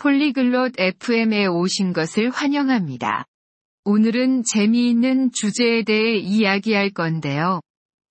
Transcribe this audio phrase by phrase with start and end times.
[0.00, 3.26] 폴리글롯 FM에 오신 것을 환영합니다.
[3.84, 7.60] 오늘은 재미있는 주제에 대해 이야기할 건데요.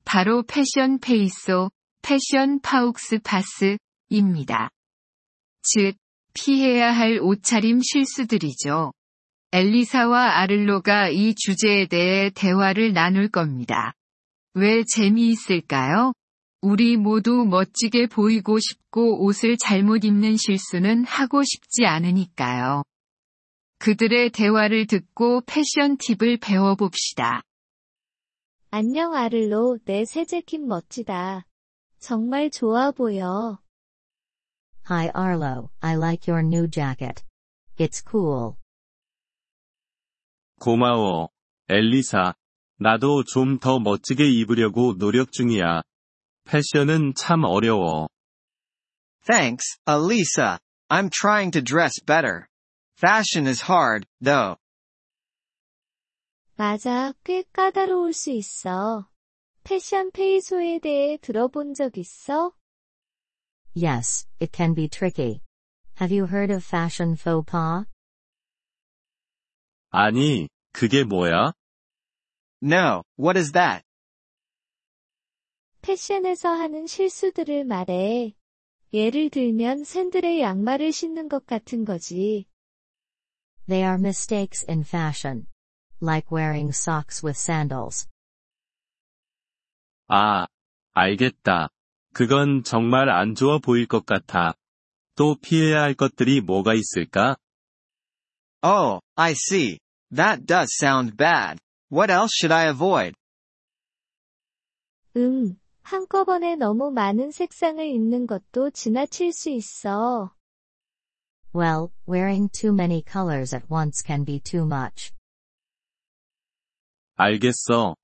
[0.05, 1.71] 바로 패션 faux pas,
[2.03, 4.69] 패션 faux pas입니다.
[5.63, 5.95] 즉,
[6.35, 8.93] 피해야 할 옷차림 실수들이죠.
[9.51, 13.93] 엘리사와 아를로가 이 주제에 대해 대화를 나눌 겁니다.
[14.53, 16.13] 왜 재미있을까요?
[16.61, 22.83] 우리 모두 멋지게 보이고 싶고 옷을 잘못 입는 실수는 하고 싶지 않으니까요.
[23.79, 27.43] 그들의 대화를 듣고 패션 팁을 배워봅시다.
[28.71, 31.45] 안녕 아를로, 내 새 재킷 멋지다.
[31.99, 33.59] 정말 좋아 보여.
[34.89, 37.23] Hi Arlo, I like your new jacket.
[37.77, 38.55] It's cool.
[40.59, 41.29] 고마워,
[41.69, 42.33] 엘리사.
[42.79, 45.81] 나도 좀 더 멋지게 입으려고 노력 중이야.
[46.48, 48.08] 패션은 참 어려워.
[49.24, 50.58] Thanks, Elisa.
[50.90, 52.46] I'm trying to dress better.
[52.96, 54.56] Fashion is hard, though.
[56.56, 59.08] 맞아, 꽤 까다로울 수 있어.
[59.64, 62.52] 패션 페이소에 대해 들어본 적 있어?
[63.74, 65.40] Yes, it can be tricky.
[65.98, 67.86] Have you heard of fashion faux pas?
[69.90, 71.52] 아니, 그게 뭐야?
[72.60, 73.82] No, what is that?
[75.81, 78.33] 패션에서 하는 실수들을 말해.
[78.91, 82.47] 예를 들면 샌들에 양말을 신는 것 같은 거지.
[83.67, 85.45] They are mistakes in fashion.
[86.01, 88.07] Like wearing socks with sandals.
[90.07, 90.47] 아,
[90.93, 91.69] 알겠다.
[92.13, 94.55] 그건 정말 안 좋아 보일 것 같아.
[95.15, 97.37] 또 피해야 할 것들이 뭐가 있을까?
[98.63, 99.79] Oh, I see.
[100.11, 101.59] That does sound bad.
[101.91, 103.13] What else should I avoid?
[105.15, 110.35] 음, 한꺼번에 너무 많은 색상을 입는 것도 지나칠 수 있어.
[111.51, 115.11] Well, wearing too many colors at once can be too much.
[117.15, 117.95] 알겠어.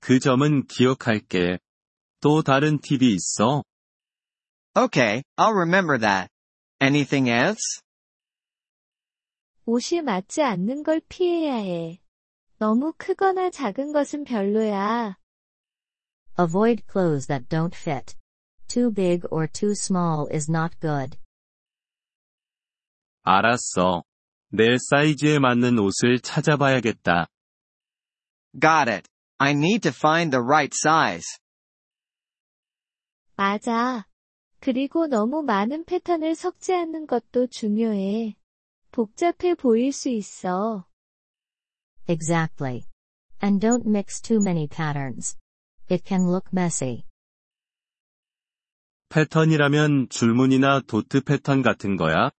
[0.00, 1.58] 그 점은 기억할게.
[2.20, 3.62] 또 다른 팁이 있어?
[4.74, 6.30] Okay, I'll remember that.
[6.80, 7.82] Anything else?
[9.66, 12.00] 옷이 맞지 않는 걸 피해야 해.
[12.58, 15.18] 너무 크거나 작은 것은 별로야.
[16.37, 18.15] Avoid clothes that don't fit.
[18.67, 21.17] Too big or too small is not good.
[23.23, 24.03] 알았어.
[24.51, 27.27] 내 사이즈에 맞는 옷을 찾아봐야겠다.
[28.59, 29.09] Got it.
[29.37, 31.27] I need to find the right size.
[33.35, 34.05] 맞아.
[34.59, 38.35] 그리고 너무 많은 패턴을 섞지 않는 것도 중요해.
[38.91, 40.85] 복잡해 보일 수 있어.
[42.07, 42.83] Exactly.
[43.41, 45.37] And don't mix too many patterns.
[45.90, 47.04] It can look messy.
[49.10, 52.30] 패턴이라면 줄무늬나 도트 패턴 같은 거야?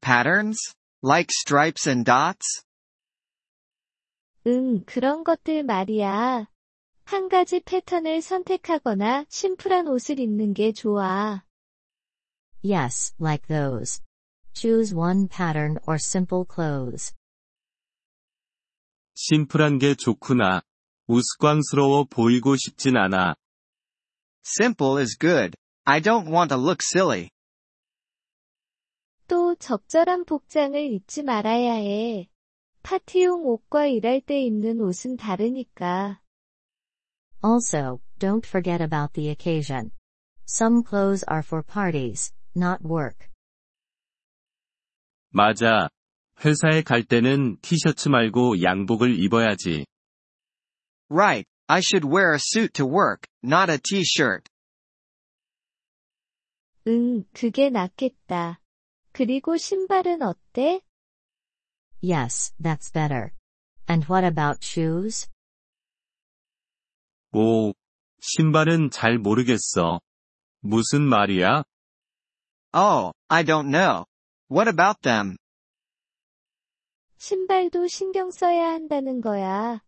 [0.00, 0.74] Patterns?
[1.02, 2.64] Like stripes and dots?
[4.46, 6.46] 응, 그런 것들 말이야.
[7.04, 11.44] 한 가지 패턴을 선택하거나 심플한 옷을 입는 게 좋아.
[12.62, 14.00] Yes, like those.
[14.54, 17.14] Choose one pattern or simple clothes.
[19.14, 20.62] 심플한 게 좋구나.
[21.10, 23.34] 우스꽝스러워 보이고 싶진 않아.
[24.46, 25.56] Simple is good.
[25.84, 27.30] I don't want to look silly.
[29.26, 32.28] 또 적절한 복장을 잊지 말아야 해.
[32.82, 36.20] 파티용 옷과 일할 때 입는 옷은 다르니까.
[37.42, 39.90] Also, don't forget about the occasion.
[40.46, 43.28] Some clothes are for parties, not work.
[45.30, 45.88] 맞아.
[46.44, 49.86] 회사에 갈 때는 티셔츠 말고 양복을 입어야지.
[51.09, 54.49] Right, I should wear a suit to work, not a t-shirt.
[56.87, 58.59] 응, 그게 낫겠다.
[59.11, 60.81] 그리고 신발은 어때?
[62.01, 63.33] Yes, that's better.
[63.87, 65.27] And what about shoes?
[67.33, 67.73] 오,
[68.21, 69.99] 신발은 잘 모르겠어.
[70.61, 71.63] 무슨 말이야?
[72.73, 74.05] Oh, I don't know.
[74.49, 75.37] What about them?
[77.17, 79.81] 신발도 신경 써야 한다는 거야.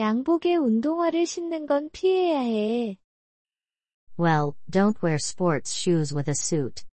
[0.00, 2.96] 양복에 운동화를 신는 건 피해야 해.
[4.18, 6.86] Well, don't wear sports shoes with a suit.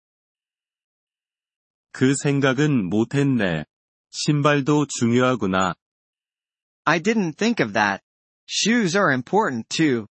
[1.93, 3.64] 그 생각은 못했네.
[4.11, 5.75] 신발도 중요하구나.
[6.85, 8.03] I didn't think of that.
[8.49, 10.06] Shoes are important too.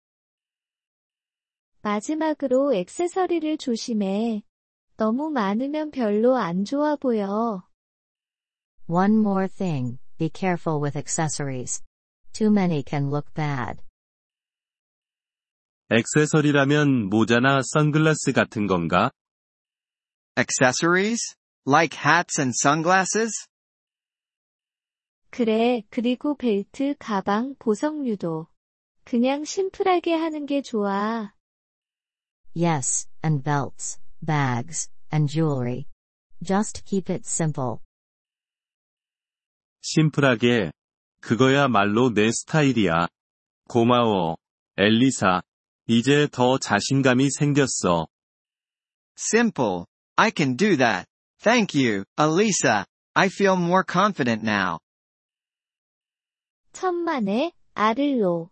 [1.82, 4.42] 마지막으로 액세서리를 조심해.
[4.96, 7.62] 너무 많으면 별로 안 좋아 보여.
[8.88, 11.82] One more thing, be careful with accessories.
[12.35, 13.81] Too many can look bad.
[15.89, 19.11] 액세서리라면 모자나 선글라스 같은 건가?
[20.37, 21.35] Accessories?
[21.67, 23.47] Like hats and sunglasses?
[25.29, 28.47] 그래, 그리고 벨트, 가방, 보석류도.
[29.03, 31.33] 그냥 심플하게 하는 게 좋아.
[32.55, 35.85] Yes, and belts, bags, and jewelry.
[36.43, 37.79] Just keep it simple.
[39.81, 40.71] 심플하게.
[41.20, 43.08] 그거야말로 내 스타일이야.
[43.68, 44.36] 고마워.
[44.76, 45.42] 엘리사.
[45.86, 48.08] 이제 더 자신감이 생겼어.
[49.18, 49.84] Simple.
[50.16, 51.06] I can do that.
[51.40, 52.84] Thank you, Elisa.
[53.14, 54.78] I feel more confident now.
[56.72, 58.50] 천만에, 아를로.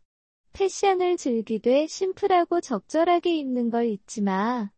[0.52, 4.70] 패션을 즐기되 심플하고 적절하게 입는 걸 잊지 마.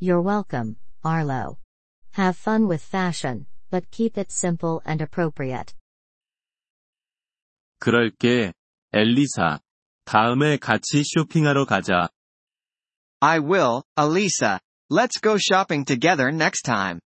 [0.00, 1.58] You're welcome, Arlo.
[2.16, 5.74] Have fun with fashion, but keep it simple and appropriate.
[7.81, 8.53] 그럴게.
[8.93, 9.59] 엘리사.
[10.05, 12.09] 다음에 같이 쇼핑하러 가자.
[13.19, 14.59] I will, Elisa.
[14.89, 16.99] Let's go shopping together next time.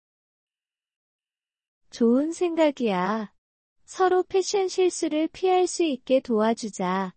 [1.91, 3.33] 좋은 생각이야.
[3.85, 7.15] 서로 패션 실수를 피할 수 있게 도와주자.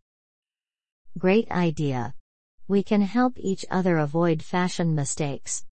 [1.20, 2.14] Great idea.
[2.68, 5.66] We can help each other avoid fashion mistakes.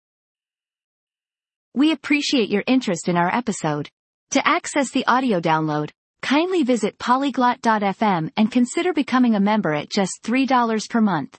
[1.74, 3.90] We appreciate your interest in our episode.
[4.32, 5.92] To access the audio download,
[6.25, 11.39] kindly visit polyglot.fm and consider becoming a member at just $3 per month.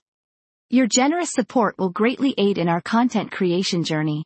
[0.70, 4.26] Your generous support will greatly aid in our content creation journey.